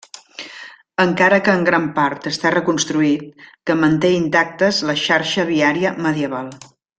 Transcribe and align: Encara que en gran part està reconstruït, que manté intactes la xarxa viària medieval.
Encara 1.01 1.37
que 1.47 1.53
en 1.57 1.67
gran 1.67 1.85
part 1.99 2.25
està 2.31 2.53
reconstruït, 2.55 3.45
que 3.71 3.77
manté 3.85 4.11
intactes 4.21 4.81
la 4.91 4.97
xarxa 5.07 5.47
viària 5.55 5.95
medieval. 6.09 6.53